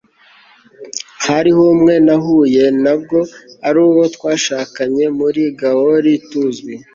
Hariho 1.27 1.61
umwe 1.73 1.93
nahuyentabwo 2.05 3.17
ari 3.67 3.79
uwo 3.87 4.03
twashakanyemuri 4.15 5.41
gaol 5.59 6.05
tuzwi 6.29 6.73